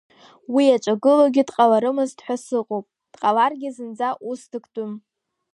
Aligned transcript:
Уи 0.53 0.63
иаҿагылогьы 0.67 1.43
дҟаларымызт 1.47 2.17
ҳәа 2.25 2.35
сыҟоуп, 2.43 2.85
дҟаларгьы 3.13 3.69
зынӡа 3.75 4.09
усс 4.29 4.43
дыктәым. 4.51 4.91